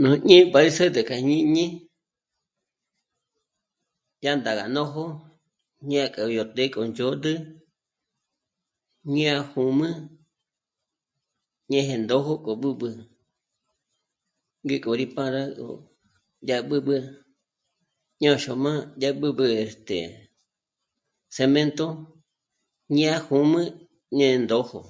Nù 0.00 0.08
ñé'e 0.28 0.42
pá 0.52 0.58
'ä̀s'äd'ü 0.64 1.00
k'a 1.08 1.16
jñíñi 1.24 1.64
yá 4.24 4.32
ndàga 4.38 4.64
nójo 4.74 5.06
ñâk'a 5.90 6.22
yo 6.36 6.42
ndé 6.50 6.64
k'o 6.72 6.82
ndzhôd'ü 6.90 7.32
ñá 9.16 9.34
jyǔmü 9.52 9.88
ñéje 11.70 11.94
ndó 12.02 12.16
gó 12.26 12.34
k'ö 12.44 12.52
b'ǘb'ü 12.62 12.90
ngéko 14.64 14.90
rí 15.00 15.06
para 15.16 15.42
gó 15.58 15.70
dyá 16.46 16.56
b'ǘb'ü 16.68 16.96
ña 18.22 18.32
xö̀mü, 18.44 18.72
dyá 19.00 19.10
b'ǘb'ü 19.20 19.44
este... 19.62 19.98
cemento 21.34 21.88
ñá 22.98 23.12
jyǔmü 23.26 23.62
ñé 24.16 24.28
ndójo 24.44 24.80